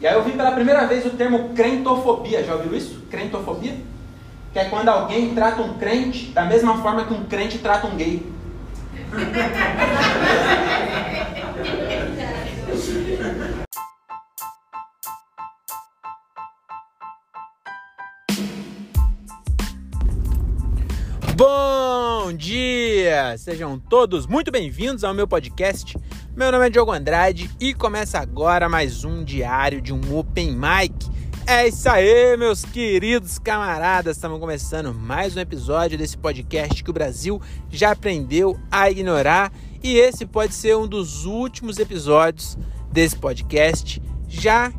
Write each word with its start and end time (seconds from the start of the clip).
E 0.00 0.06
aí 0.06 0.14
eu 0.14 0.22
vi 0.22 0.32
pela 0.32 0.52
primeira 0.52 0.86
vez 0.86 1.06
o 1.06 1.10
termo 1.10 1.50
crentofobia. 1.54 2.44
Já 2.44 2.54
ouviu 2.54 2.76
isso? 2.76 3.02
Crentofobia? 3.10 3.74
Que 4.52 4.58
é 4.58 4.64
quando 4.66 4.88
alguém 4.88 5.34
trata 5.34 5.62
um 5.62 5.74
crente 5.74 6.26
da 6.32 6.44
mesma 6.44 6.82
forma 6.82 7.04
que 7.04 7.14
um 7.14 7.24
crente 7.24 7.58
trata 7.58 7.86
um 7.86 7.96
gay. 7.96 8.30
Bom 21.36 21.95
dia! 22.32 23.36
Sejam 23.38 23.78
todos 23.78 24.26
muito 24.26 24.50
bem-vindos 24.50 25.04
ao 25.04 25.14
meu 25.14 25.28
podcast. 25.28 25.96
Meu 26.34 26.50
nome 26.50 26.66
é 26.66 26.70
Diogo 26.70 26.90
Andrade 26.90 27.50
e 27.60 27.72
começa 27.74 28.18
agora 28.18 28.68
mais 28.68 29.04
um 29.04 29.22
diário 29.22 29.80
de 29.80 29.92
um 29.92 30.00
Open 30.16 30.52
Mic. 30.52 30.94
É 31.46 31.68
isso 31.68 31.88
aí, 31.88 32.36
meus 32.36 32.64
queridos 32.64 33.38
camaradas! 33.38 34.16
Estamos 34.16 34.40
começando 34.40 34.92
mais 34.92 35.36
um 35.36 35.40
episódio 35.40 35.96
desse 35.96 36.16
podcast 36.16 36.82
que 36.82 36.90
o 36.90 36.92
Brasil 36.92 37.40
já 37.70 37.92
aprendeu 37.92 38.58
a 38.70 38.90
ignorar 38.90 39.52
e 39.82 39.96
esse 39.96 40.26
pode 40.26 40.54
ser 40.54 40.76
um 40.76 40.88
dos 40.88 41.24
últimos 41.24 41.78
episódios 41.78 42.58
desse 42.90 43.16
podcast, 43.16 44.02
já 44.26 44.72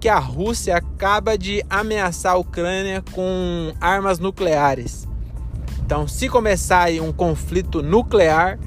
que 0.00 0.08
a 0.08 0.18
Rússia 0.18 0.76
acaba 0.76 1.36
de 1.36 1.62
ameaçar 1.68 2.32
a 2.32 2.38
Ucrânia 2.38 3.02
com 3.12 3.74
armas 3.80 4.18
nucleares. 4.18 5.06
Então, 5.84 6.08
se 6.08 6.30
começar 6.30 6.84
aí 6.84 6.98
um 6.98 7.12
conflito 7.12 7.82
nuclear, 7.82 8.58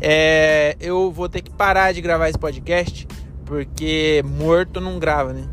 é, 0.00 0.76
eu 0.80 1.12
vou 1.12 1.28
ter 1.28 1.40
que 1.40 1.50
parar 1.50 1.92
de 1.92 2.00
gravar 2.00 2.28
esse 2.28 2.38
podcast, 2.38 3.06
porque 3.44 4.24
morto 4.26 4.80
não 4.80 4.98
grava, 4.98 5.32
né? 5.32 5.44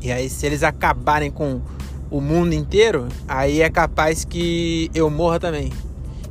E 0.00 0.12
aí, 0.12 0.30
se 0.30 0.46
eles 0.46 0.62
acabarem 0.62 1.28
com 1.28 1.60
o 2.08 2.20
mundo 2.20 2.54
inteiro, 2.54 3.08
aí 3.26 3.62
é 3.62 3.68
capaz 3.68 4.24
que 4.24 4.88
eu 4.94 5.10
morra 5.10 5.40
também. 5.40 5.72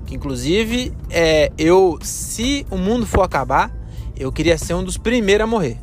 Que, 0.05 0.15
inclusive, 0.15 0.93
é, 1.09 1.51
eu, 1.57 1.99
se 2.01 2.65
o 2.71 2.77
mundo 2.77 3.05
for 3.05 3.23
acabar, 3.23 3.75
eu 4.17 4.31
queria 4.31 4.57
ser 4.57 4.73
um 4.73 4.83
dos 4.85 4.97
primeiros 4.97 5.43
a 5.43 5.47
morrer. 5.47 5.77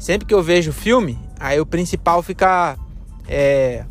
Sempre 0.00 0.26
que 0.26 0.34
eu 0.34 0.42
vejo 0.42 0.72
filme, 0.72 1.16
aí 1.38 1.60
o 1.60 1.66
principal 1.66 2.24
fica 2.24 2.76
é, 3.28 3.84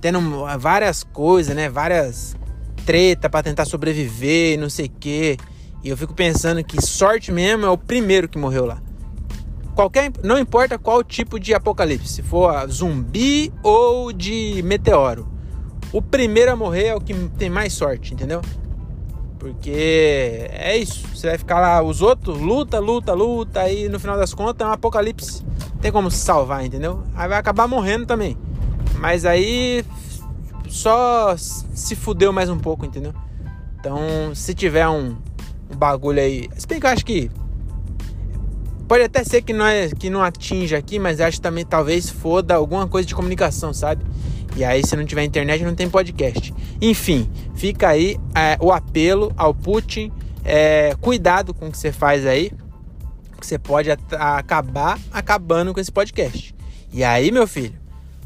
tendo 0.00 0.20
várias 0.60 1.02
coisas, 1.02 1.56
né? 1.56 1.68
Várias 1.68 2.36
treta 2.84 3.28
para 3.28 3.42
tentar 3.42 3.64
sobreviver, 3.64 4.58
não 4.58 4.70
sei 4.70 4.86
o 4.86 4.90
quê. 5.00 5.36
E 5.82 5.88
eu 5.88 5.96
fico 5.96 6.14
pensando 6.14 6.62
que 6.64 6.80
sorte 6.80 7.30
mesmo 7.30 7.66
é 7.66 7.70
o 7.70 7.76
primeiro 7.76 8.28
que 8.28 8.38
morreu 8.38 8.64
lá. 8.64 8.82
Qualquer, 9.74 10.12
não 10.22 10.38
importa 10.38 10.78
qual 10.78 11.02
tipo 11.02 11.38
de 11.38 11.52
apocalipse, 11.52 12.08
se 12.08 12.22
for 12.22 12.68
zumbi 12.70 13.52
ou 13.62 14.12
de 14.12 14.62
meteoro. 14.64 15.28
O 15.92 16.00
primeiro 16.00 16.52
a 16.52 16.56
morrer 16.56 16.86
é 16.86 16.94
o 16.94 17.00
que 17.00 17.12
tem 17.36 17.50
mais 17.50 17.72
sorte, 17.72 18.14
entendeu? 18.14 18.40
Porque 19.38 20.48
é 20.50 20.76
isso. 20.76 21.06
Você 21.08 21.28
vai 21.28 21.38
ficar 21.38 21.60
lá, 21.60 21.82
os 21.82 22.00
outros 22.00 22.38
luta, 22.40 22.78
luta, 22.78 23.12
luta, 23.12 23.68
e 23.70 23.88
no 23.88 24.00
final 24.00 24.16
das 24.16 24.32
contas 24.32 24.66
é 24.66 24.70
um 24.70 24.72
apocalipse. 24.72 25.44
Tem 25.80 25.92
como 25.92 26.10
se 26.10 26.18
salvar, 26.18 26.64
entendeu? 26.64 27.02
Aí 27.14 27.28
vai 27.28 27.38
acabar 27.38 27.68
morrendo 27.68 28.06
também. 28.06 28.38
Mas 28.98 29.26
aí 29.26 29.84
só 30.74 31.36
se 31.36 31.94
fudeu 31.94 32.32
mais 32.32 32.50
um 32.50 32.58
pouco, 32.58 32.84
entendeu? 32.84 33.14
Então, 33.78 34.34
se 34.34 34.52
tiver 34.52 34.88
um, 34.88 35.16
um 35.70 35.76
bagulho 35.76 36.20
aí. 36.20 36.48
Se 36.56 36.66
bem 36.66 36.80
que 36.80 36.86
eu 36.86 36.90
acho 36.90 37.06
que. 37.06 37.30
Pode 38.88 39.04
até 39.04 39.22
ser 39.22 39.40
que 39.42 39.52
não, 39.52 39.64
é, 39.64 39.88
que 39.88 40.10
não 40.10 40.20
atinja 40.20 40.76
aqui, 40.76 40.98
mas 40.98 41.20
acho 41.20 41.36
que 41.36 41.42
também 41.42 41.64
talvez 41.64 42.10
foda 42.10 42.56
alguma 42.56 42.88
coisa 42.88 43.06
de 43.06 43.14
comunicação, 43.14 43.72
sabe? 43.72 44.04
E 44.56 44.64
aí, 44.64 44.84
se 44.84 44.96
não 44.96 45.06
tiver 45.06 45.22
internet, 45.22 45.64
não 45.64 45.76
tem 45.76 45.88
podcast. 45.88 46.52
Enfim, 46.82 47.30
fica 47.54 47.88
aí 47.88 48.18
é, 48.34 48.58
o 48.60 48.72
apelo 48.72 49.32
ao 49.36 49.54
Putin. 49.54 50.10
É, 50.44 50.94
cuidado 51.00 51.54
com 51.54 51.68
o 51.68 51.70
que 51.70 51.78
você 51.78 51.92
faz 51.92 52.26
aí, 52.26 52.50
que 53.40 53.46
você 53.46 53.58
pode 53.58 53.90
acabar 53.90 54.98
acabando 55.12 55.72
com 55.72 55.80
esse 55.80 55.92
podcast. 55.92 56.54
E 56.92 57.04
aí, 57.04 57.30
meu 57.30 57.46
filho, 57.46 57.78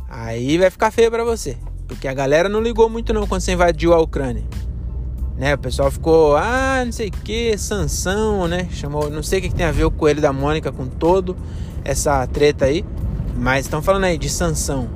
aí 0.09 0.57
vai 0.57 0.71
ficar 0.71 0.91
feio 0.91 1.11
para 1.11 1.23
você. 1.25 1.57
Porque 1.89 2.07
a 2.07 2.15
galera 2.15 2.49
não 2.49 2.61
ligou 2.61 2.89
muito 2.89 3.13
não 3.13 3.27
quando 3.27 3.41
você 3.41 3.53
invadiu 3.53 3.95
a 3.95 3.99
Ucrânia. 3.99 4.45
Né, 5.37 5.55
o 5.55 5.59
pessoal 5.59 5.91
ficou, 5.91 6.37
ah, 6.37 6.83
não 6.85 6.91
sei 6.91 7.09
o 7.09 7.13
que, 7.13 7.57
Sansão, 7.57 8.49
né? 8.49 8.69
Chamou, 8.73 9.09
não 9.09 9.23
sei 9.23 9.39
o 9.39 9.43
que, 9.43 9.49
que 9.49 9.55
tem 9.55 9.67
a 9.67 9.71
ver 9.71 9.85
o 9.85 9.91
coelho 9.91 10.21
da 10.21 10.33
Mônica 10.33 10.73
com 10.73 10.87
todo 10.87 11.37
essa 11.85 12.27
treta 12.27 12.67
aí. 12.67 12.85
Mas 13.37 13.67
estão 13.67 13.81
falando 13.81 14.05
aí 14.05 14.19
de 14.19 14.29
Sansão. 14.29 14.89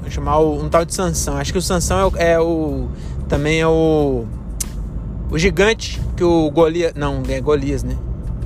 Vou 0.00 0.10
chamar 0.10 0.38
o, 0.38 0.58
um 0.58 0.70
tal 0.70 0.86
de 0.86 0.94
Sansão. 0.94 1.36
Acho 1.36 1.52
que 1.52 1.58
o 1.58 1.62
Sansão 1.62 1.98
é 1.98 2.06
o, 2.06 2.16
é 2.16 2.40
o 2.40 2.88
também 3.28 3.60
é 3.60 3.66
o 3.66 4.24
o 5.30 5.38
gigante 5.38 6.00
que 6.16 6.24
o 6.24 6.50
Golias, 6.50 6.92
não, 6.94 7.22
é 7.28 7.40
Golias, 7.40 7.82
né? 7.82 7.96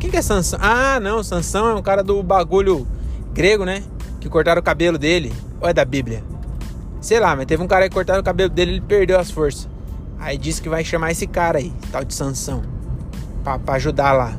Quem 0.00 0.10
que 0.10 0.16
é 0.16 0.22
Sansão? 0.22 0.58
Ah, 0.62 0.98
não, 1.00 1.22
Sansão 1.22 1.68
é 1.68 1.74
um 1.74 1.82
cara 1.82 2.02
do 2.02 2.22
bagulho 2.22 2.86
grego, 3.32 3.64
né? 3.64 3.82
Que 4.20 4.28
cortaram 4.28 4.60
o 4.60 4.64
cabelo 4.64 4.98
dele. 4.98 5.32
Ou 5.60 5.68
é 5.68 5.72
da 5.72 5.84
Bíblia? 5.84 6.22
Sei 7.00 7.20
lá, 7.20 7.36
mas 7.36 7.46
teve 7.46 7.62
um 7.62 7.66
cara 7.66 7.88
que 7.88 7.94
cortaram 7.94 8.20
o 8.20 8.24
cabelo 8.24 8.50
dele 8.50 8.72
ele 8.72 8.80
perdeu 8.80 9.18
as 9.18 9.30
forças. 9.30 9.68
Aí 10.18 10.36
disse 10.36 10.60
que 10.60 10.68
vai 10.68 10.84
chamar 10.84 11.12
esse 11.12 11.26
cara 11.26 11.58
aí, 11.58 11.72
tal 11.92 12.04
de 12.04 12.12
Sansão, 12.12 12.62
pra, 13.44 13.58
pra 13.58 13.74
ajudar 13.74 14.12
lá. 14.12 14.36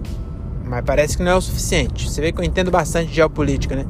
Mas 0.65 0.83
parece 0.85 1.17
que 1.17 1.23
não 1.23 1.31
é 1.31 1.35
o 1.35 1.41
suficiente. 1.41 2.09
Você 2.09 2.21
vê 2.21 2.31
que 2.31 2.39
eu 2.39 2.43
entendo 2.43 2.69
bastante 2.69 3.09
de 3.09 3.15
geopolítica, 3.15 3.75
né? 3.75 3.85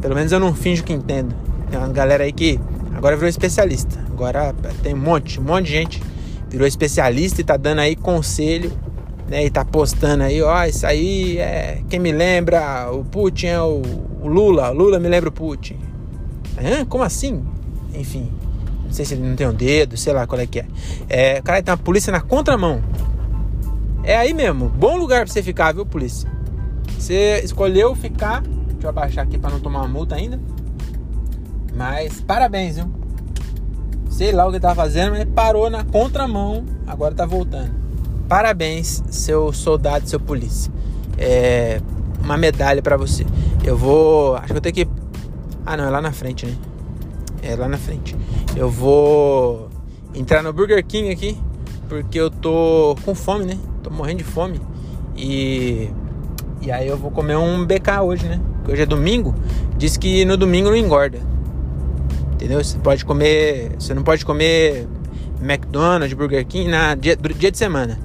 Pelo 0.00 0.14
menos 0.14 0.30
eu 0.30 0.38
não 0.38 0.54
finjo 0.54 0.84
que 0.84 0.92
entendo. 0.92 1.34
Tem 1.70 1.78
uma 1.78 1.88
galera 1.88 2.24
aí 2.24 2.32
que 2.32 2.60
agora 2.94 3.16
virou 3.16 3.28
especialista. 3.28 3.98
Agora 4.10 4.54
tem 4.82 4.94
um 4.94 4.98
monte, 4.98 5.40
um 5.40 5.42
monte 5.42 5.66
de 5.66 5.72
gente 5.72 6.02
virou 6.48 6.66
especialista 6.66 7.40
e 7.40 7.44
tá 7.44 7.56
dando 7.56 7.78
aí 7.78 7.96
conselho, 7.96 8.70
né? 9.26 9.46
E 9.46 9.50
tá 9.50 9.64
postando 9.64 10.22
aí, 10.22 10.42
ó, 10.42 10.64
isso 10.64 10.86
aí 10.86 11.38
é. 11.38 11.80
Quem 11.88 11.98
me 11.98 12.12
lembra, 12.12 12.90
o 12.92 13.04
Putin 13.04 13.46
é 13.46 13.60
o, 13.60 13.82
o 14.20 14.28
Lula. 14.28 14.68
Lula 14.68 14.98
me 15.00 15.08
lembra 15.08 15.30
o 15.30 15.32
Putin. 15.32 15.78
Hã? 16.58 16.84
Como 16.84 17.02
assim? 17.02 17.42
Enfim. 17.94 18.30
Não 18.84 18.92
sei 18.92 19.04
se 19.04 19.14
ele 19.14 19.26
não 19.26 19.36
tem 19.36 19.46
um 19.46 19.54
dedo, 19.54 19.96
sei 19.96 20.12
lá 20.12 20.26
qual 20.26 20.40
é 20.40 20.46
que 20.46 20.60
é. 20.60 20.66
É, 21.08 21.40
cara, 21.40 21.62
tem 21.62 21.72
uma 21.72 21.78
polícia 21.78 22.12
na 22.12 22.20
contramão. 22.20 22.82
É 24.04 24.16
aí 24.16 24.34
mesmo, 24.34 24.68
bom 24.68 24.96
lugar 24.96 25.24
pra 25.24 25.32
você 25.32 25.42
ficar, 25.42 25.72
viu, 25.72 25.86
polícia? 25.86 26.30
Você 26.98 27.40
escolheu 27.44 27.94
ficar. 27.94 28.42
Deixa 28.42 28.86
eu 28.86 28.90
abaixar 28.90 29.24
aqui 29.24 29.38
para 29.38 29.50
não 29.50 29.60
tomar 29.60 29.80
uma 29.80 29.88
multa 29.88 30.14
ainda. 30.14 30.40
Mas 31.74 32.20
parabéns, 32.20 32.76
viu? 32.76 32.90
Sei 34.10 34.30
lá 34.30 34.46
o 34.46 34.52
que 34.52 34.60
tava 34.60 34.74
fazendo, 34.74 35.12
mas 35.12 35.24
parou 35.24 35.70
na 35.70 35.84
contramão, 35.84 36.64
agora 36.86 37.14
tá 37.14 37.24
voltando. 37.24 37.72
Parabéns, 38.28 39.02
seu 39.08 39.52
soldado, 39.52 40.08
seu 40.08 40.20
polícia. 40.20 40.70
É 41.16 41.80
uma 42.22 42.36
medalha 42.36 42.82
para 42.82 42.96
você. 42.96 43.26
Eu 43.64 43.76
vou, 43.76 44.36
acho 44.36 44.48
que 44.48 44.56
eu 44.56 44.60
tenho 44.60 44.74
que 44.74 44.88
Ah, 45.64 45.76
não, 45.76 45.84
é 45.84 45.90
lá 45.90 46.00
na 46.00 46.12
frente, 46.12 46.46
né? 46.46 46.54
É 47.42 47.56
lá 47.56 47.68
na 47.68 47.76
frente. 47.76 48.16
Eu 48.56 48.70
vou 48.70 49.68
entrar 50.14 50.42
no 50.42 50.52
Burger 50.52 50.84
King 50.84 51.10
aqui, 51.10 51.36
porque 51.88 52.18
eu 52.18 52.30
tô 52.30 52.96
com 53.04 53.14
fome, 53.14 53.44
né? 53.44 53.58
Tô 53.82 53.90
morrendo 53.90 54.18
de 54.18 54.24
fome. 54.24 54.60
E 55.16 55.90
e 56.62 56.70
aí 56.70 56.86
eu 56.86 56.96
vou 56.96 57.10
comer 57.10 57.36
um 57.36 57.66
BK 57.66 58.00
hoje, 58.02 58.24
né? 58.26 58.40
Porque 58.58 58.72
hoje 58.72 58.82
é 58.82 58.86
domingo. 58.86 59.34
Diz 59.76 59.96
que 59.96 60.24
no 60.24 60.36
domingo 60.36 60.70
não 60.70 60.76
engorda. 60.76 61.18
Entendeu? 62.34 62.62
Você 62.62 62.78
pode 62.78 63.04
comer, 63.04 63.72
você 63.78 63.92
não 63.92 64.04
pode 64.04 64.24
comer 64.24 64.86
McDonald's, 65.40 66.12
Burger 66.12 66.46
King 66.46 66.70
na 66.70 66.94
dia, 66.94 67.16
dia 67.16 67.50
de 67.50 67.58
semana. 67.58 67.98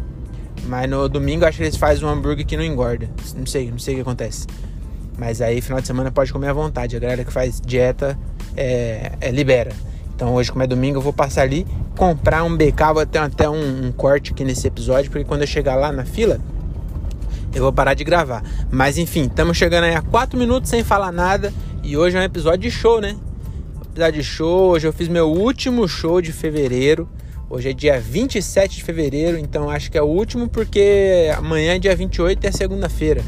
Mas 0.66 0.90
no 0.90 1.08
domingo 1.08 1.46
acho 1.46 1.58
que 1.58 1.64
eles 1.64 1.76
fazem 1.76 2.04
um 2.04 2.10
hambúrguer 2.10 2.46
que 2.48 2.58
não 2.58 2.64
engorda. 2.64 3.08
Não 3.36 3.46
sei, 3.46 3.70
não 3.70 3.78
sei 3.78 3.94
o 3.94 3.98
que 3.98 4.02
acontece. 4.02 4.48
Mas 5.18 5.40
aí 5.40 5.62
final 5.62 5.80
de 5.80 5.86
semana 5.86 6.12
pode 6.12 6.34
comer 6.34 6.48
à 6.48 6.54
vontade. 6.54 6.96
A 6.96 7.00
galera 7.00 7.24
que 7.24 7.32
faz 7.32 7.62
dieta 7.62 8.18
é, 8.58 9.12
é, 9.22 9.32
libera. 9.32 9.72
Então 10.16 10.34
hoje, 10.34 10.52
como 10.52 10.64
é 10.64 10.68
domingo, 10.68 10.98
eu 10.98 11.02
vou 11.02 11.14
passar 11.14 11.44
ali, 11.44 11.66
comprar 11.96 12.44
um 12.44 12.58
BK, 12.58 12.94
vou 12.94 13.06
ter 13.06 13.20
até 13.20 13.48
um, 13.48 13.86
um 13.86 13.92
corte 13.92 14.32
aqui 14.32 14.44
nesse 14.44 14.66
episódio, 14.66 15.12
porque 15.12 15.24
quando 15.24 15.42
eu 15.42 15.48
chegar 15.48 15.76
lá 15.76 15.92
na 15.92 16.04
fila, 16.04 16.40
eu 17.54 17.62
vou 17.62 17.72
parar 17.72 17.94
de 17.94 18.04
gravar. 18.04 18.44
Mas 18.72 18.98
enfim, 18.98 19.26
estamos 19.26 19.56
chegando 19.56 19.84
aí 19.84 19.96
a 19.96 20.02
4 20.02 20.38
minutos 20.38 20.70
sem 20.70 20.84
falar 20.84 21.12
nada. 21.12 21.54
E 21.84 21.96
hoje 21.96 22.18
é 22.18 22.20
um 22.20 22.24
episódio 22.24 22.60
de 22.60 22.72
show, 22.72 23.00
né? 23.00 23.16
Episódio 23.92 24.22
de 24.22 24.28
show. 24.28 24.72
Hoje 24.72 24.88
eu 24.88 24.94
fiz 24.94 25.08
meu 25.08 25.30
último 25.30 25.88
show 25.88 26.20
de 26.20 26.32
fevereiro. 26.32 27.08
Hoje 27.50 27.70
é 27.70 27.74
dia 27.74 27.98
27 27.98 28.76
de 28.76 28.84
fevereiro, 28.84 29.38
então 29.38 29.70
acho 29.70 29.90
que 29.90 29.98
é 29.98 30.02
o 30.02 30.06
último 30.06 30.50
porque 30.50 31.32
amanhã 31.38 31.76
é 31.76 31.80
dia 31.80 31.96
28 31.96 32.44
e 32.44 32.48
é 32.48 32.52
segunda-feira. 32.52 33.24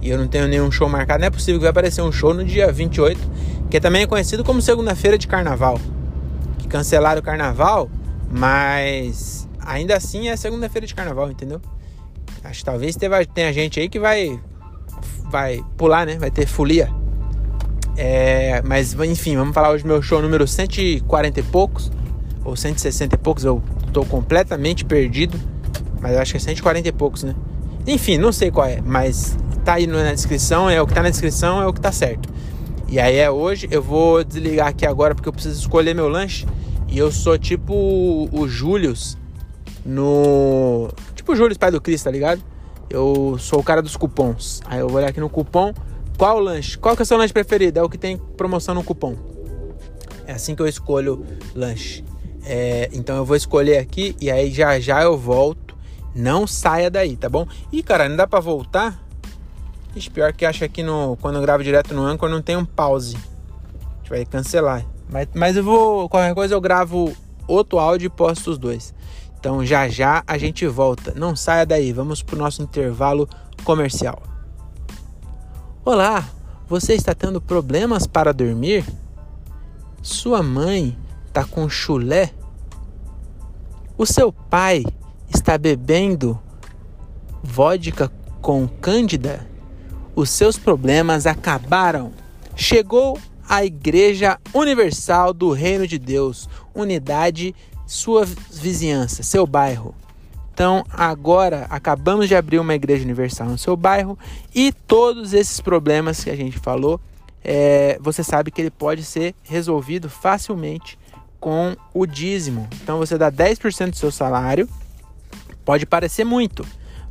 E 0.00 0.08
eu 0.08 0.16
não 0.16 0.26
tenho 0.26 0.48
nenhum 0.48 0.70
show 0.70 0.88
marcado. 0.88 1.20
Não 1.20 1.26
é 1.26 1.30
possível 1.30 1.60
que 1.60 1.64
vai 1.64 1.70
aparecer 1.70 2.00
um 2.00 2.10
show 2.10 2.32
no 2.32 2.44
dia 2.44 2.72
28 2.72 3.20
que 3.72 3.80
também 3.80 4.02
é 4.02 4.06
conhecido 4.06 4.44
como 4.44 4.60
segunda-feira 4.60 5.16
de 5.16 5.26
carnaval. 5.26 5.80
Que 6.58 6.68
cancelaram 6.68 7.20
o 7.20 7.24
carnaval, 7.24 7.90
mas 8.30 9.48
ainda 9.58 9.96
assim 9.96 10.28
é 10.28 10.36
segunda-feira 10.36 10.86
de 10.86 10.94
carnaval, 10.94 11.30
entendeu? 11.30 11.58
Acho 12.44 12.58
que 12.58 12.64
talvez 12.66 12.94
tenha 13.32 13.50
gente 13.50 13.80
aí 13.80 13.88
que 13.88 13.98
vai 13.98 14.38
vai 15.30 15.64
pular, 15.78 16.04
né? 16.04 16.18
Vai 16.18 16.30
ter 16.30 16.46
folia. 16.46 16.90
É, 17.96 18.60
mas 18.60 18.92
enfim, 18.92 19.38
vamos 19.38 19.54
falar 19.54 19.70
hoje 19.70 19.84
do 19.84 19.88
meu 19.88 20.02
show 20.02 20.20
número 20.20 20.46
140 20.46 21.40
e 21.40 21.42
poucos, 21.42 21.90
ou 22.44 22.54
160 22.54 23.14
e 23.14 23.18
poucos, 23.18 23.42
eu 23.42 23.62
tô 23.90 24.04
completamente 24.04 24.84
perdido, 24.84 25.40
mas 25.98 26.12
eu 26.12 26.20
acho 26.20 26.32
que 26.32 26.36
é 26.36 26.40
140 26.40 26.88
e 26.88 26.92
poucos, 26.92 27.22
né? 27.22 27.34
Enfim, 27.86 28.18
não 28.18 28.32
sei 28.32 28.50
qual 28.50 28.66
é, 28.66 28.82
mas 28.82 29.34
tá 29.64 29.74
aí 29.74 29.86
na 29.86 30.12
descrição, 30.12 30.68
é 30.68 30.82
o 30.82 30.86
que 30.86 30.92
tá 30.92 31.02
na 31.02 31.08
descrição, 31.08 31.62
é 31.62 31.66
o 31.66 31.72
que 31.72 31.80
tá 31.80 31.90
certo. 31.90 32.28
E 32.92 33.00
aí 33.00 33.16
é 33.16 33.30
hoje, 33.30 33.66
eu 33.70 33.80
vou 33.82 34.22
desligar 34.22 34.66
aqui 34.66 34.84
agora 34.84 35.14
porque 35.14 35.26
eu 35.26 35.32
preciso 35.32 35.58
escolher 35.58 35.94
meu 35.94 36.10
lanche. 36.10 36.46
E 36.88 36.98
eu 36.98 37.10
sou 37.10 37.38
tipo 37.38 37.72
o 38.30 38.46
Július 38.46 39.16
no. 39.82 40.90
Tipo 41.14 41.32
o 41.32 41.34
Július, 41.34 41.56
pai 41.56 41.70
do 41.70 41.80
Cristo, 41.80 42.04
tá 42.04 42.10
ligado? 42.10 42.42
Eu 42.90 43.38
sou 43.38 43.60
o 43.60 43.62
cara 43.62 43.80
dos 43.80 43.96
cupons. 43.96 44.60
Aí 44.66 44.80
eu 44.80 44.88
vou 44.88 44.98
olhar 44.98 45.08
aqui 45.08 45.20
no 45.20 45.30
cupom. 45.30 45.72
Qual 46.18 46.36
o 46.36 46.40
lanche? 46.40 46.76
Qual 46.76 46.94
que 46.94 47.00
é 47.00 47.04
o 47.04 47.06
seu 47.06 47.16
lanche 47.16 47.32
preferido? 47.32 47.78
É 47.78 47.82
o 47.82 47.88
que 47.88 47.96
tem 47.96 48.18
promoção 48.18 48.74
no 48.74 48.84
cupom. 48.84 49.16
É 50.26 50.34
assim 50.34 50.54
que 50.54 50.60
eu 50.60 50.68
escolho 50.68 51.24
lanche. 51.54 52.04
É, 52.44 52.90
então 52.92 53.16
eu 53.16 53.24
vou 53.24 53.36
escolher 53.36 53.78
aqui 53.78 54.14
e 54.20 54.30
aí 54.30 54.50
já 54.50 54.78
já 54.78 55.02
eu 55.02 55.16
volto. 55.16 55.74
Não 56.14 56.46
saia 56.46 56.90
daí, 56.90 57.16
tá 57.16 57.30
bom? 57.30 57.46
E 57.72 57.82
cara, 57.82 58.06
não 58.06 58.16
dá 58.16 58.26
pra 58.26 58.38
voltar 58.38 59.01
Ixi, 59.94 60.10
pior 60.10 60.32
que 60.32 60.46
acho 60.46 60.66
que 60.70 60.82
no, 60.82 61.16
quando 61.20 61.36
eu 61.36 61.42
gravo 61.42 61.62
direto 61.62 61.94
no 61.94 62.02
Anchor 62.02 62.28
não 62.28 62.40
tem 62.40 62.56
um 62.56 62.64
pause. 62.64 63.16
A 63.16 63.96
gente 63.98 64.10
vai 64.10 64.24
cancelar. 64.24 64.84
Mas, 65.08 65.28
mas 65.34 65.56
eu 65.56 65.62
vou. 65.62 66.08
Qualquer 66.08 66.34
coisa 66.34 66.54
eu 66.54 66.60
gravo 66.60 67.14
outro 67.46 67.78
áudio 67.78 68.06
e 68.06 68.10
posto 68.10 68.50
os 68.50 68.58
dois. 68.58 68.94
Então 69.38 69.64
já 69.66 69.88
já 69.88 70.22
a 70.26 70.38
gente 70.38 70.66
volta. 70.66 71.12
Não 71.14 71.36
saia 71.36 71.66
daí, 71.66 71.92
vamos 71.92 72.22
pro 72.22 72.38
nosso 72.38 72.62
intervalo 72.62 73.28
comercial. 73.64 74.22
Olá, 75.84 76.24
você 76.66 76.94
está 76.94 77.14
tendo 77.14 77.40
problemas 77.40 78.06
para 78.06 78.32
dormir? 78.32 78.84
Sua 80.00 80.42
mãe 80.42 80.96
está 81.26 81.44
com 81.44 81.68
chulé? 81.68 82.30
O 83.98 84.06
seu 84.06 84.32
pai 84.32 84.84
está 85.28 85.58
bebendo 85.58 86.40
vodka 87.42 88.10
com 88.40 88.66
cândida? 88.66 89.51
Os 90.14 90.30
seus 90.30 90.58
problemas 90.58 91.26
acabaram. 91.26 92.12
Chegou 92.54 93.18
a 93.48 93.64
Igreja 93.64 94.38
Universal 94.54 95.32
do 95.32 95.50
Reino 95.50 95.86
de 95.86 95.98
Deus, 95.98 96.48
unidade, 96.74 97.54
sua 97.86 98.24
vizinhança, 98.24 99.22
seu 99.22 99.46
bairro. 99.46 99.94
Então, 100.54 100.84
agora 100.90 101.66
acabamos 101.70 102.28
de 102.28 102.34
abrir 102.34 102.58
uma 102.58 102.74
igreja 102.74 103.04
universal 103.04 103.48
no 103.48 103.58
seu 103.58 103.76
bairro 103.76 104.18
e 104.54 104.70
todos 104.70 105.32
esses 105.32 105.60
problemas 105.60 106.22
que 106.22 106.30
a 106.30 106.36
gente 106.36 106.58
falou, 106.58 107.00
é, 107.42 107.98
você 108.00 108.22
sabe 108.22 108.50
que 108.50 108.60
ele 108.60 108.70
pode 108.70 109.02
ser 109.02 109.34
resolvido 109.42 110.10
facilmente 110.10 110.98
com 111.40 111.74
o 111.92 112.06
dízimo. 112.06 112.68
Então, 112.82 112.98
você 112.98 113.16
dá 113.16 113.32
10% 113.32 113.90
do 113.90 113.96
seu 113.96 114.12
salário, 114.12 114.68
pode 115.64 115.86
parecer 115.86 116.24
muito, 116.24 116.66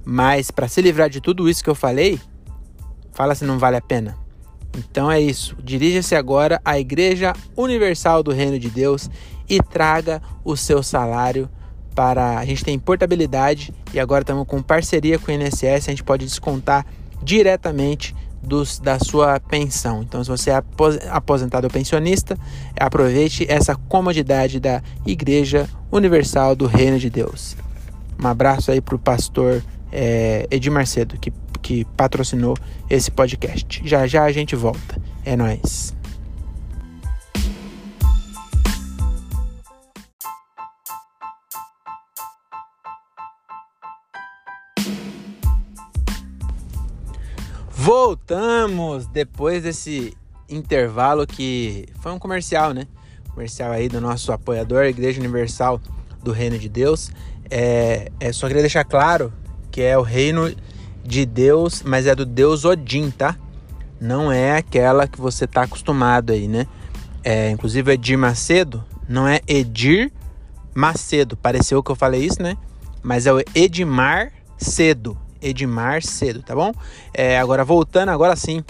mas 0.05 0.51
para 0.51 0.67
se 0.67 0.81
livrar 0.81 1.09
de 1.09 1.19
tudo 1.19 1.49
isso 1.49 1.63
que 1.63 1.69
eu 1.69 1.75
falei, 1.75 2.19
Fala 3.11 3.35
se 3.35 3.45
não 3.45 3.59
vale 3.59 3.77
a 3.77 3.81
pena. 3.81 4.15
Então 4.77 5.11
é 5.11 5.19
isso. 5.19 5.55
Dirija-se 5.61 6.15
agora 6.15 6.61
à 6.63 6.79
Igreja 6.79 7.33
Universal 7.55 8.23
do 8.23 8.31
Reino 8.31 8.57
de 8.57 8.69
Deus 8.69 9.09
e 9.49 9.61
traga 9.61 10.21
o 10.43 10.55
seu 10.55 10.81
salário 10.81 11.49
para. 11.93 12.37
A 12.39 12.45
gente 12.45 12.63
tem 12.63 12.79
portabilidade 12.79 13.73
e 13.93 13.99
agora 13.99 14.21
estamos 14.21 14.47
com 14.47 14.61
parceria 14.61 15.19
com 15.19 15.31
o 15.31 15.35
INSS. 15.35 15.87
A 15.87 15.91
gente 15.91 16.03
pode 16.03 16.25
descontar 16.25 16.85
diretamente 17.21 18.15
dos, 18.41 18.79
da 18.79 18.97
sua 18.97 19.39
pensão. 19.39 20.01
Então, 20.01 20.23
se 20.23 20.29
você 20.29 20.51
é 20.51 20.63
aposentado 21.09 21.67
ou 21.67 21.71
pensionista, 21.71 22.37
aproveite 22.79 23.45
essa 23.47 23.75
comodidade 23.75 24.59
da 24.59 24.81
Igreja 25.05 25.69
Universal 25.91 26.55
do 26.55 26.65
Reino 26.65 26.97
de 26.97 27.09
Deus. 27.09 27.55
Um 28.21 28.27
abraço 28.27 28.71
aí 28.71 28.81
para 28.81 28.95
o 28.95 28.99
pastor 28.99 29.63
é, 29.91 30.47
Edir 30.49 30.71
Macedo, 30.71 31.17
que 31.19 31.31
que 31.61 31.85
patrocinou 31.97 32.57
esse 32.89 33.11
podcast. 33.11 33.81
Já 33.85 34.07
já 34.07 34.23
a 34.23 34.31
gente 34.31 34.55
volta. 34.55 35.01
É 35.23 35.35
nós. 35.35 35.93
Voltamos 47.83 49.07
depois 49.07 49.63
desse 49.63 50.15
intervalo 50.47 51.25
que 51.25 51.87
foi 51.99 52.11
um 52.11 52.19
comercial, 52.19 52.73
né? 52.73 52.85
Comercial 53.33 53.71
aí 53.71 53.89
do 53.89 53.99
nosso 53.99 54.31
apoiador, 54.31 54.83
Igreja 54.85 55.19
Universal 55.19 55.81
do 56.21 56.31
Reino 56.31 56.59
de 56.59 56.69
Deus. 56.69 57.09
É, 57.49 58.11
é, 58.19 58.31
só 58.31 58.47
queria 58.47 58.61
deixar 58.61 58.83
claro 58.83 59.33
que 59.71 59.81
é 59.81 59.97
o 59.97 60.01
reino 60.01 60.53
de 61.03 61.25
Deus, 61.25 61.83
mas 61.83 62.07
é 62.07 62.15
do 62.15 62.25
Deus 62.25 62.65
Odin, 62.65 63.09
tá? 63.11 63.35
Não 63.99 64.31
é 64.31 64.57
aquela 64.57 65.07
que 65.07 65.19
você 65.19 65.45
tá 65.45 65.63
acostumado 65.63 66.31
aí, 66.31 66.47
né? 66.47 66.67
É, 67.23 67.51
inclusive 67.51 67.91
Edir 67.93 68.17
Macedo, 68.17 68.83
não 69.07 69.27
é 69.27 69.41
Edir 69.47 70.11
Macedo. 70.73 71.37
Pareceu 71.37 71.83
que 71.83 71.91
eu 71.91 71.95
falei 71.95 72.25
isso, 72.25 72.41
né? 72.41 72.57
Mas 73.03 73.25
é 73.25 73.33
o 73.33 73.43
Edmar 73.53 74.31
Cedo. 74.57 75.17
Edmar 75.41 76.03
Cedo, 76.03 76.41
tá 76.43 76.55
bom? 76.55 76.71
É, 77.13 77.39
agora 77.39 77.63
voltando, 77.63 78.09
agora 78.09 78.35
sim, 78.35 78.63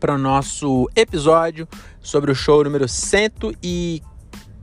para 0.00 0.14
o 0.14 0.18
nosso 0.18 0.88
episódio 0.96 1.68
sobre 2.02 2.30
o 2.30 2.34
show 2.34 2.64
número 2.64 2.88
100 2.88 3.30
e 3.62 4.02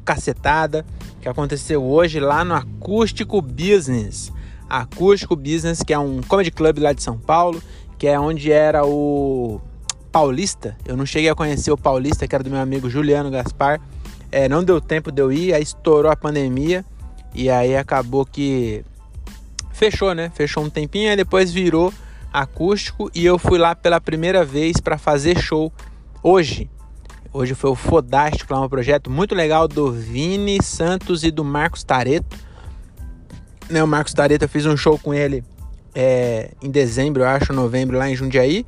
cacetada 0.04 0.86
que 1.22 1.30
aconteceu 1.30 1.84
hoje 1.84 2.20
lá 2.20 2.44
no 2.44 2.56
Acústico 2.56 3.42
Business. 3.42 4.32
Acústico 4.72 5.36
Business, 5.36 5.84
que 5.84 5.94
é 5.94 6.00
um 6.00 6.22
comedy 6.22 6.50
club 6.50 6.80
lá 6.80 6.94
de 6.94 7.04
São 7.04 7.18
Paulo, 7.18 7.62
que 7.98 8.08
é 8.08 8.18
onde 8.18 8.52
era 8.52 8.86
o 8.86 9.60
Paulista. 10.12 10.78
Eu 10.86 10.96
não 10.96 11.06
cheguei 11.06 11.30
a 11.30 11.36
conhecer 11.36 11.72
o 11.72 11.78
Paulista, 11.78 12.26
que 12.26 12.34
era 12.34 12.44
do 12.44 12.50
meu 12.50 12.60
amigo 12.60 12.90
Juliano 12.90 13.30
Gaspar. 13.30 13.82
É, 14.32 14.48
não 14.48 14.64
deu 14.64 14.80
tempo 14.80 15.12
de 15.12 15.22
eu 15.22 15.30
ir, 15.30 15.54
aí 15.54 15.62
estourou 15.62 16.10
a 16.10 16.16
pandemia 16.16 16.86
e 17.36 17.50
aí 17.50 17.76
acabou 17.76 18.26
que 18.26 18.86
fechou, 19.74 20.16
né? 20.16 20.32
Fechou 20.34 20.64
um 20.64 20.70
tempinho, 20.70 21.10
aí 21.10 21.18
depois 21.18 21.52
virou 21.52 21.94
acústico 22.32 23.12
e 23.14 23.26
eu 23.26 23.38
fui 23.38 23.60
lá 23.60 23.76
pela 23.76 24.00
primeira 24.00 24.46
vez 24.46 24.78
para 24.78 24.98
fazer 24.98 25.38
show 25.38 25.72
hoje. 26.24 26.70
Hoje 27.34 27.54
foi 27.56 27.70
o 27.70 27.76
Fodástico, 27.76 28.54
lá 28.54 28.62
um 28.62 28.70
projeto 28.70 29.10
muito 29.10 29.36
legal 29.36 29.68
do 29.68 29.92
Vini 29.92 30.64
Santos 30.64 31.26
e 31.26 31.32
do 31.32 31.44
Marcos 31.44 31.84
Tareto 31.84 32.38
né, 33.72 33.84
o 33.84 33.88
Marcos 33.88 34.14
Tareta, 34.14 34.46
eu 34.46 34.50
fiz 34.50 34.66
um 34.66 34.78
show 34.78 35.00
com 35.00 35.14
ele 35.14 35.44
é, 35.96 36.52
em 36.62 36.70
dezembro, 36.70 37.24
eu 37.24 37.28
acho, 37.28 37.54
novembro, 37.54 37.98
lá 37.98 38.10
em 38.10 38.16
Jundiaí. 38.16 38.66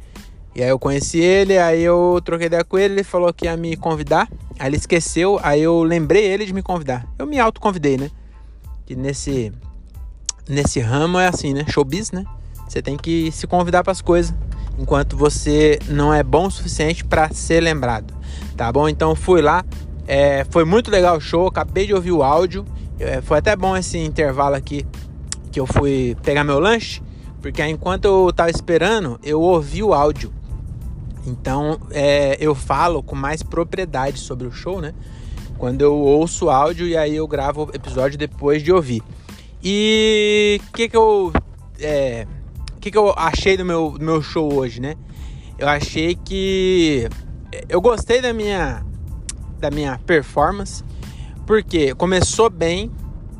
E 0.55 0.61
aí 0.61 0.69
eu 0.69 0.77
conheci 0.77 1.19
ele, 1.19 1.57
aí 1.57 1.81
eu 1.81 2.21
troquei 2.23 2.45
ideia 2.45 2.63
com 2.63 2.77
ele, 2.77 2.95
ele 2.95 3.03
falou 3.03 3.33
que 3.33 3.45
ia 3.45 3.57
me 3.57 3.75
convidar. 3.75 4.29
Aí 4.59 4.67
ele 4.67 4.77
esqueceu, 4.77 5.39
aí 5.41 5.61
eu 5.61 5.81
lembrei 5.81 6.23
ele 6.25 6.45
de 6.45 6.53
me 6.53 6.61
convidar. 6.61 7.07
Eu 7.17 7.25
me 7.25 7.39
autoconvidei, 7.39 7.97
né? 7.97 8.11
Que 8.85 8.95
nesse 8.95 9.51
nesse 10.47 10.79
ramo 10.79 11.17
é 11.17 11.27
assim, 11.27 11.53
né? 11.53 11.65
Showbiz, 11.67 12.11
né? 12.11 12.23
Você 12.67 12.81
tem 12.81 12.97
que 12.97 13.31
se 13.31 13.47
convidar 13.47 13.83
para 13.83 13.91
as 13.91 14.01
coisas 14.01 14.33
enquanto 14.77 15.15
você 15.15 15.79
não 15.87 16.13
é 16.13 16.23
bom 16.23 16.47
o 16.47 16.51
suficiente 16.51 17.03
para 17.03 17.29
ser 17.29 17.61
lembrado, 17.61 18.13
tá 18.57 18.71
bom? 18.71 18.89
Então 18.89 19.15
fui 19.15 19.41
lá, 19.41 19.63
é, 20.07 20.45
foi 20.49 20.65
muito 20.65 20.89
legal 20.91 21.17
o 21.17 21.21
show, 21.21 21.47
acabei 21.47 21.87
de 21.87 21.93
ouvir 21.93 22.11
o 22.11 22.23
áudio 22.23 22.65
foi 23.21 23.39
até 23.39 23.55
bom 23.55 23.75
esse 23.75 23.97
intervalo 23.97 24.55
aqui 24.55 24.85
que 25.51 25.59
eu 25.59 25.67
fui 25.67 26.15
pegar 26.23 26.43
meu 26.43 26.59
lanche, 26.59 27.01
porque 27.41 27.63
enquanto 27.65 28.05
eu 28.05 28.33
tava 28.33 28.49
esperando, 28.49 29.19
eu 29.23 29.41
ouvi 29.41 29.83
o 29.83 29.93
áudio. 29.93 30.33
Então 31.25 31.79
é, 31.91 32.37
eu 32.39 32.53
falo 32.53 33.01
com 33.01 33.15
mais 33.15 33.43
propriedade 33.43 34.19
sobre 34.19 34.47
o 34.47 34.51
show, 34.51 34.81
né? 34.81 34.93
Quando 35.57 35.81
eu 35.81 35.95
ouço 35.95 36.45
o 36.45 36.49
áudio 36.49 36.87
e 36.87 36.97
aí 36.97 37.15
eu 37.15 37.27
gravo 37.27 37.65
o 37.65 37.75
episódio 37.75 38.17
depois 38.17 38.61
de 38.61 38.71
ouvir. 38.71 39.01
E 39.63 40.59
o 40.67 40.73
que, 40.73 40.89
que 40.89 40.97
eu. 40.97 41.31
É, 41.79 42.27
que, 42.83 42.91
que 42.91 42.97
eu 42.97 43.13
achei 43.15 43.55
do 43.55 43.63
meu, 43.63 43.91
do 43.91 44.03
meu 44.03 44.21
show 44.21 44.53
hoje, 44.53 44.81
né? 44.81 44.95
Eu 45.57 45.69
achei 45.69 46.15
que. 46.15 47.07
Eu 47.69 47.79
gostei 47.79 48.21
da 48.21 48.33
minha, 48.33 48.83
da 49.57 49.71
minha 49.71 49.97
performance. 49.99 50.83
Porque 51.45 51.93
começou 51.95 52.49
bem 52.49 52.91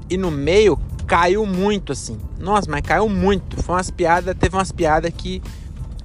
e 0.10 0.18
no 0.18 0.30
meio 0.30 0.80
caiu 1.08 1.46
muito 1.46 1.92
assim. 1.92 2.18
Nossa, 2.40 2.70
mas 2.70 2.82
caiu 2.82 3.08
muito. 3.08 3.62
Foi 3.62 3.76
umas 3.76 3.92
piadas, 3.92 4.36
teve 4.38 4.56
umas 4.56 4.72
piadas 4.72 5.12
que. 5.16 5.42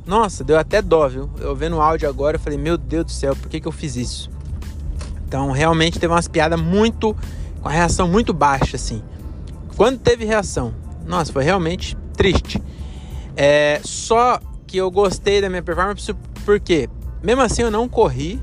Nossa, 0.07 0.43
deu 0.43 0.59
até 0.59 0.81
dó, 0.81 1.07
viu? 1.09 1.29
Eu 1.39 1.55
vendo 1.55 1.77
o 1.77 1.81
áudio 1.81 2.09
agora, 2.09 2.37
eu 2.37 2.41
falei, 2.41 2.59
meu 2.59 2.79
Deus 2.79 3.05
do 3.05 3.13
céu, 3.13 3.37
por 3.37 3.49
que, 3.49 3.61
que 3.61 3.69
eu 3.69 3.73
fiz 3.73 3.95
isso? 3.97 4.31
Então, 5.27 5.51
realmente 5.51 5.99
teve 5.99 6.13
umas 6.13 6.29
piadas 6.29 6.61
muito. 6.61 7.15
com 7.61 7.69
a 7.69 7.73
reação 7.73 8.09
muito 8.09 8.33
baixa, 8.33 8.77
assim. 8.77 9.03
Quando 9.77 9.99
teve 9.99 10.25
reação, 10.25 10.75
nossa, 11.07 11.33
foi 11.33 11.45
realmente 11.45 11.97
triste. 12.17 12.63
É, 13.37 13.81
só 13.85 14.41
que 14.67 14.77
eu 14.77 14.91
gostei 14.91 15.41
da 15.41 15.49
minha 15.49 15.63
performance 15.63 16.13
porque 16.45 16.89
mesmo 17.23 17.43
assim 17.43 17.63
eu 17.63 17.71
não 17.71 17.89
corri, 17.89 18.41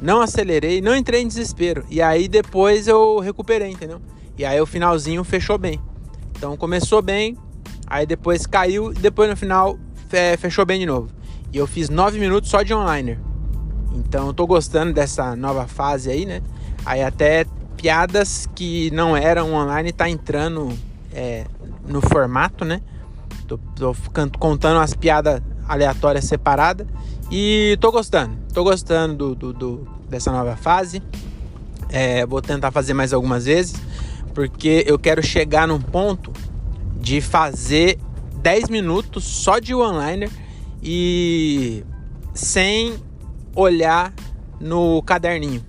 não 0.00 0.20
acelerei, 0.20 0.80
não 0.80 0.94
entrei 0.94 1.22
em 1.22 1.28
desespero. 1.28 1.84
E 1.90 2.00
aí 2.02 2.28
depois 2.28 2.86
eu 2.88 3.18
recuperei, 3.18 3.70
entendeu? 3.70 4.00
E 4.36 4.44
aí 4.44 4.60
o 4.60 4.66
finalzinho 4.66 5.22
fechou 5.24 5.58
bem. 5.58 5.80
Então 6.36 6.56
começou 6.56 7.00
bem, 7.00 7.38
aí 7.86 8.04
depois 8.04 8.46
caiu, 8.46 8.92
depois 8.92 9.30
no 9.30 9.36
final 9.36 9.78
fechou 10.38 10.66
bem 10.66 10.80
de 10.80 10.86
novo. 10.86 11.08
E 11.52 11.56
eu 11.56 11.66
fiz 11.66 11.88
9 11.88 12.18
minutos 12.18 12.50
só 12.50 12.62
de 12.62 12.74
online. 12.74 13.18
Então 13.94 14.26
eu 14.26 14.32
tô 14.32 14.46
gostando 14.46 14.92
dessa 14.92 15.36
nova 15.36 15.66
fase 15.66 16.10
aí, 16.10 16.26
né? 16.26 16.42
Aí 16.84 17.02
até 17.02 17.46
piadas 17.76 18.48
que 18.54 18.90
não 18.90 19.16
eram 19.16 19.52
online 19.52 19.92
tá 19.92 20.08
entrando 20.08 20.72
é, 21.12 21.44
no 21.86 22.00
formato, 22.00 22.64
né? 22.64 22.80
Tô, 23.46 23.58
tô 23.76 23.94
contando 24.38 24.78
umas 24.78 24.94
piadas 24.94 25.40
aleatórias 25.68 26.24
separadas 26.24 26.86
e 27.30 27.76
tô 27.80 27.90
gostando. 27.90 28.36
Tô 28.52 28.62
gostando 28.62 29.34
do, 29.34 29.34
do, 29.34 29.52
do 29.52 29.88
dessa 30.08 30.30
nova 30.30 30.56
fase. 30.56 31.02
É, 31.88 32.26
vou 32.26 32.42
tentar 32.42 32.70
fazer 32.70 32.94
mais 32.94 33.12
algumas 33.12 33.44
vezes, 33.46 33.74
porque 34.34 34.84
eu 34.86 34.98
quero 34.98 35.22
chegar 35.22 35.68
num 35.68 35.80
ponto 35.80 36.32
de 37.00 37.20
fazer 37.20 37.98
10 38.36 38.68
minutos 38.68 39.24
só 39.24 39.58
de 39.58 39.74
one-liner 39.74 40.30
e 40.82 41.84
sem 42.34 42.94
olhar 43.54 44.12
no 44.60 45.02
caderninho. 45.02 45.64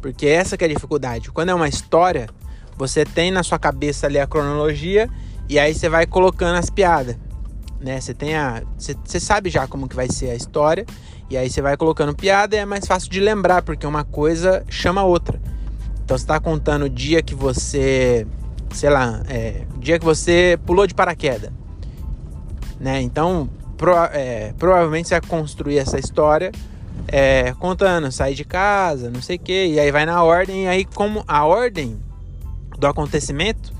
Porque 0.00 0.26
essa 0.26 0.56
é 0.58 0.64
a 0.64 0.68
dificuldade. 0.68 1.30
Quando 1.30 1.50
é 1.50 1.54
uma 1.54 1.68
história, 1.68 2.28
você 2.76 3.04
tem 3.04 3.30
na 3.30 3.42
sua 3.42 3.58
cabeça 3.58 4.06
ali 4.06 4.18
a 4.18 4.26
cronologia 4.26 5.10
e 5.48 5.58
aí 5.58 5.74
você 5.74 5.88
vai 5.88 6.06
colocando 6.06 6.56
as 6.56 6.70
piadas. 6.70 7.16
Né? 7.80 8.00
Você 8.00 8.12
tem 8.12 8.36
a. 8.36 8.62
Você, 8.76 9.18
sabe 9.18 9.50
já 9.50 9.66
como 9.66 9.88
que 9.88 9.96
vai 9.96 10.08
ser 10.10 10.30
a 10.30 10.34
história. 10.34 10.84
E 11.28 11.36
aí 11.36 11.48
você 11.48 11.62
vai 11.62 11.76
colocando 11.76 12.14
piada 12.14 12.56
e 12.56 12.58
é 12.58 12.64
mais 12.64 12.86
fácil 12.86 13.10
de 13.10 13.20
lembrar, 13.20 13.62
porque 13.62 13.86
uma 13.86 14.04
coisa 14.04 14.64
chama 14.68 15.00
a 15.00 15.04
outra. 15.04 15.40
Então 16.04 16.18
você 16.18 16.24
está 16.24 16.38
contando 16.40 16.86
o 16.86 16.90
dia 16.90 17.22
que 17.22 17.34
você. 17.34 18.26
Sei 18.72 18.90
lá, 18.90 19.22
é, 19.28 19.64
o 19.74 19.78
dia 19.78 19.98
que 19.98 20.04
você 20.04 20.58
pulou 20.64 20.86
de 20.86 20.94
paraquedas. 20.94 21.50
Né? 22.78 23.00
Então, 23.00 23.48
pro, 23.76 23.94
é, 24.12 24.54
provavelmente 24.58 25.08
você 25.08 25.18
vai 25.18 25.28
construir 25.28 25.78
essa 25.78 25.98
história 25.98 26.52
é, 27.08 27.52
contando, 27.58 28.10
sair 28.12 28.34
de 28.34 28.44
casa, 28.44 29.10
não 29.10 29.20
sei 29.20 29.36
o 29.36 29.38
que, 29.38 29.66
e 29.66 29.80
aí 29.80 29.90
vai 29.90 30.06
na 30.06 30.22
ordem, 30.22 30.64
e 30.64 30.68
aí 30.68 30.84
como 30.84 31.24
a 31.26 31.44
ordem 31.44 31.98
do 32.78 32.86
acontecimento 32.86 33.72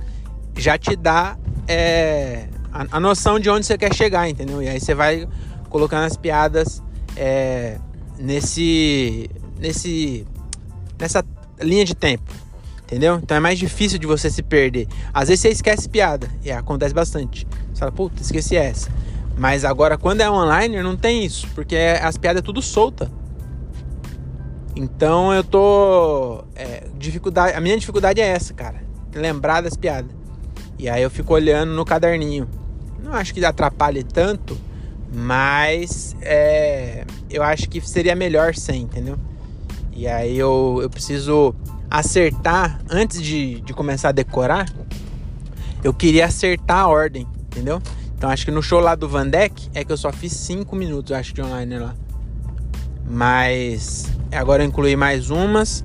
já 0.56 0.76
te 0.76 0.96
dá 0.96 1.38
é, 1.66 2.48
a, 2.72 2.86
a, 2.96 3.00
noção 3.00 3.38
de 3.38 3.50
onde 3.50 3.66
você 3.66 3.76
quer 3.76 3.94
chegar, 3.94 4.28
entendeu? 4.28 4.62
E 4.62 4.68
aí 4.68 4.80
você 4.80 4.94
vai 4.94 5.28
colocando 5.68 6.04
as 6.04 6.16
piadas 6.16 6.82
é, 7.16 7.78
nesse, 8.18 9.30
nesse, 9.58 10.26
nessa 10.98 11.24
linha 11.60 11.84
de 11.84 11.94
tempo, 11.94 12.32
entendeu? 12.82 13.20
Então 13.22 13.36
é 13.36 13.40
mais 13.40 13.58
difícil 13.58 13.98
de 13.98 14.06
você 14.06 14.30
se 14.30 14.42
perder. 14.42 14.86
Às 15.12 15.28
vezes 15.28 15.40
você 15.40 15.48
esquece 15.48 15.88
piada, 15.88 16.28
e 16.44 16.50
acontece 16.50 16.94
bastante. 16.94 17.46
Você 17.72 17.80
fala, 17.80 17.92
puta, 17.92 18.22
esqueci 18.22 18.56
essa. 18.56 18.90
Mas 19.36 19.64
agora, 19.64 19.96
quando 19.96 20.20
é 20.20 20.30
online, 20.30 20.82
não 20.82 20.96
tem 20.96 21.24
isso, 21.24 21.48
porque 21.54 21.76
as 21.76 22.16
piadas 22.18 22.40
é 22.40 22.44
tudo 22.44 22.60
solta. 22.60 23.10
Então 24.76 25.32
eu 25.32 25.42
tô. 25.42 26.44
É, 26.54 26.84
dificuldade, 26.98 27.56
a 27.56 27.60
minha 27.60 27.76
dificuldade 27.76 28.20
é 28.20 28.26
essa, 28.26 28.54
cara. 28.54 28.82
Lembrar 29.14 29.60
das 29.60 29.76
piadas. 29.76 30.10
E 30.78 30.88
aí 30.88 31.02
eu 31.02 31.10
fico 31.10 31.34
olhando 31.34 31.72
no 31.72 31.84
caderninho. 31.84 32.48
Não 33.02 33.14
acho 33.14 33.32
que 33.34 33.44
atrapalhe 33.44 34.04
tanto, 34.04 34.56
mas 35.12 36.14
é, 36.20 37.04
eu 37.28 37.42
acho 37.42 37.68
que 37.68 37.80
seria 37.80 38.14
melhor 38.14 38.54
sem, 38.54 38.82
entendeu? 38.82 39.18
E 39.92 40.06
aí 40.06 40.38
eu, 40.38 40.78
eu 40.82 40.88
preciso 40.88 41.54
acertar 41.90 42.80
antes 42.88 43.20
de, 43.20 43.60
de 43.60 43.74
começar 43.74 44.10
a 44.10 44.12
decorar. 44.12 44.66
Eu 45.82 45.92
queria 45.92 46.26
acertar 46.26 46.78
a 46.78 46.88
ordem, 46.88 47.26
entendeu? 47.46 47.82
Então 48.16 48.30
acho 48.30 48.44
que 48.44 48.50
no 48.50 48.62
show 48.62 48.80
lá 48.80 48.94
do 48.94 49.08
Vandeck 49.08 49.68
é 49.74 49.84
que 49.84 49.90
eu 49.90 49.96
só 49.96 50.12
fiz 50.12 50.32
5 50.32 50.76
minutos, 50.76 51.12
acho, 51.12 51.34
de 51.34 51.42
online 51.42 51.78
lá. 51.78 51.94
Mas 53.08 54.06
agora 54.30 54.62
eu 54.62 54.68
incluí 54.68 54.94
mais 54.94 55.30
umas. 55.30 55.84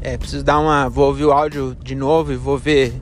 É, 0.00 0.16
preciso 0.16 0.42
dar 0.42 0.58
uma. 0.58 0.88
Vou 0.88 1.06
ouvir 1.06 1.24
o 1.24 1.32
áudio 1.32 1.76
de 1.82 1.94
novo 1.94 2.32
e 2.32 2.36
vou 2.36 2.58
ver 2.58 3.00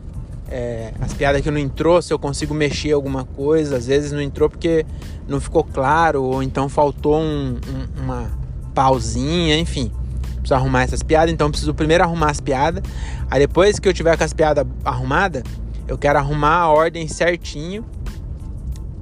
é, 0.54 0.92
as 1.00 1.12
piadas 1.12 1.40
que 1.40 1.50
não 1.50 1.58
entrou, 1.58 2.00
se 2.00 2.12
eu 2.12 2.18
consigo 2.18 2.54
mexer 2.54 2.92
alguma 2.92 3.25
coisa. 3.25 3.76
Às 3.76 3.88
vezes 3.88 4.12
não 4.12 4.20
entrou 4.20 4.49
porque 4.49 4.87
não 5.26 5.40
ficou 5.40 5.64
claro, 5.64 6.23
ou 6.23 6.42
então 6.42 6.68
faltou 6.68 7.20
um, 7.20 7.56
um, 7.56 8.02
uma 8.04 8.30
pausinha, 8.73 9.58
enfim. 9.58 9.90
Preciso 10.37 10.54
arrumar 10.54 10.82
essas 10.82 11.02
piadas, 11.02 11.32
então 11.32 11.50
preciso 11.50 11.75
primeiro 11.75 12.04
arrumar 12.04 12.30
as 12.30 12.40
piadas. 12.40 12.84
Aí 13.28 13.40
depois 13.40 13.80
que 13.80 13.88
eu 13.88 13.92
tiver 13.92 14.16
com 14.16 14.23
as 14.23 14.32
piadas 14.32 14.64
arrumadas, 14.84 15.42
eu 15.88 15.99
quero 15.99 16.18
arrumar 16.20 16.58
a 16.58 16.68
ordem 16.68 17.08
certinho 17.08 17.84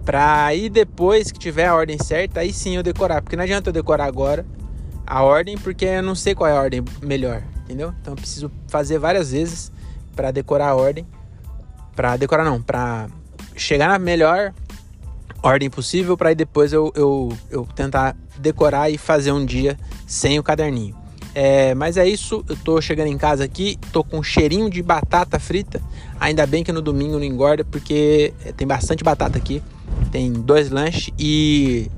Pra 0.04 0.46
aí 0.46 0.68
depois 0.68 1.30
que 1.30 1.38
tiver 1.38 1.66
a 1.66 1.74
ordem 1.74 1.96
certa, 1.96 2.40
aí 2.40 2.52
sim 2.52 2.76
eu 2.76 2.82
decorar. 2.82 3.22
Porque 3.22 3.36
não 3.36 3.44
adianta 3.44 3.68
eu 3.70 3.72
decorar 3.72 4.06
agora 4.06 4.44
a 5.06 5.22
ordem, 5.22 5.56
porque 5.56 5.84
eu 5.84 6.02
não 6.02 6.14
sei 6.14 6.34
qual 6.34 6.50
é 6.50 6.56
a 6.56 6.60
ordem 6.60 6.82
melhor, 7.00 7.42
entendeu? 7.62 7.94
Então 8.00 8.12
eu 8.12 8.16
preciso 8.16 8.50
fazer 8.66 8.98
várias 8.98 9.30
vezes 9.30 9.70
para 10.16 10.30
decorar 10.30 10.70
a 10.70 10.74
ordem. 10.74 11.06
Pra 11.94 12.16
decorar 12.16 12.44
não, 12.44 12.60
pra 12.60 13.08
chegar 13.56 13.88
na 13.88 13.98
melhor 13.98 14.52
ordem 15.42 15.68
possível, 15.68 16.16
para 16.16 16.34
depois 16.34 16.72
eu, 16.72 16.92
eu, 16.94 17.36
eu 17.50 17.66
tentar 17.74 18.16
decorar 18.38 18.90
e 18.90 18.96
fazer 18.96 19.32
um 19.32 19.44
dia 19.44 19.78
sem 20.06 20.38
o 20.38 20.42
caderninho. 20.42 20.96
É, 21.34 21.74
mas 21.74 21.96
é 21.96 22.06
isso, 22.06 22.44
eu 22.48 22.56
tô 22.56 22.80
chegando 22.80 23.08
em 23.08 23.16
casa 23.16 23.44
aqui, 23.44 23.78
tô 23.90 24.04
com 24.04 24.18
um 24.18 24.22
cheirinho 24.22 24.68
de 24.68 24.82
batata 24.82 25.38
frita. 25.38 25.80
Ainda 26.20 26.46
bem 26.46 26.62
que 26.62 26.72
no 26.72 26.82
domingo 26.82 27.14
não 27.14 27.24
engorda, 27.24 27.64
porque 27.64 28.32
tem 28.56 28.66
bastante 28.66 29.02
batata 29.02 29.38
aqui 29.38 29.62
tem 30.12 30.32
dois 30.32 30.70
lanches 30.70 31.12
e 31.18 31.90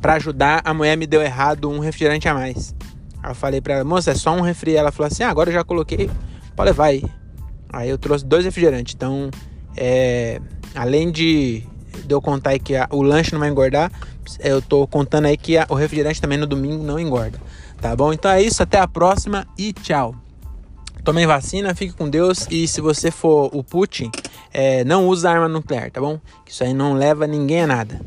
para 0.00 0.14
ajudar 0.14 0.62
a 0.64 0.72
mulher 0.72 0.96
me 0.96 1.06
deu 1.06 1.20
errado 1.20 1.68
um 1.68 1.78
refrigerante 1.78 2.28
a 2.28 2.34
mais. 2.34 2.74
Aí 3.22 3.30
eu 3.30 3.34
falei 3.34 3.60
para 3.60 3.74
ela, 3.74 3.84
moça, 3.84 4.12
é 4.12 4.14
só 4.14 4.34
um 4.34 4.40
refri. 4.40 4.74
Ela 4.74 4.92
falou 4.92 5.08
assim, 5.08 5.22
ah, 5.22 5.30
agora 5.30 5.50
eu 5.50 5.54
já 5.54 5.64
coloquei, 5.64 6.10
pode 6.54 6.70
levar 6.70 6.86
aí. 6.86 7.04
Aí 7.68 7.88
eu 7.88 7.98
trouxe 7.98 8.24
dois 8.24 8.44
refrigerantes. 8.44 8.94
Então, 8.94 9.30
é, 9.76 10.40
além 10.74 11.10
de, 11.10 11.62
de 12.04 12.14
eu 12.14 12.20
contar 12.20 12.50
aí 12.50 12.58
que 12.58 12.76
a, 12.76 12.88
o 12.90 13.02
lanche 13.02 13.32
não 13.32 13.40
vai 13.40 13.48
engordar, 13.48 13.90
eu 14.40 14.60
tô 14.60 14.86
contando 14.86 15.26
aí 15.26 15.36
que 15.36 15.56
a, 15.56 15.66
o 15.68 15.74
refrigerante 15.74 16.20
também 16.20 16.38
no 16.38 16.46
domingo 16.46 16.82
não 16.82 16.98
engorda. 16.98 17.38
Tá 17.80 17.94
bom? 17.94 18.12
Então 18.12 18.30
é 18.30 18.42
isso, 18.42 18.62
até 18.62 18.78
a 18.78 18.88
próxima 18.88 19.46
e 19.58 19.72
tchau. 19.72 20.14
Tomem 21.04 21.26
vacina, 21.26 21.74
fique 21.74 21.94
com 21.94 22.08
Deus 22.08 22.48
e 22.50 22.66
se 22.66 22.80
você 22.80 23.10
for 23.10 23.48
o 23.52 23.62
Putin, 23.62 24.10
é, 24.52 24.82
não 24.84 25.06
usa 25.06 25.30
arma 25.30 25.48
nuclear, 25.48 25.90
tá 25.90 26.00
bom? 26.00 26.18
Isso 26.44 26.64
aí 26.64 26.74
não 26.74 26.94
leva 26.94 27.26
ninguém 27.26 27.62
a 27.62 27.66
nada. 27.66 28.00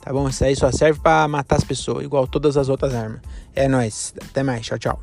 Tá 0.00 0.12
bom? 0.12 0.28
Isso 0.28 0.44
aí 0.44 0.54
só 0.54 0.70
serve 0.70 1.00
para 1.00 1.26
matar 1.26 1.56
as 1.56 1.64
pessoas, 1.64 2.04
igual 2.04 2.28
todas 2.28 2.56
as 2.56 2.68
outras 2.68 2.94
armas. 2.94 3.20
É 3.52 3.66
nóis. 3.66 4.14
Até 4.30 4.44
mais. 4.44 4.64
Tchau, 4.64 4.78
tchau. 4.78 5.02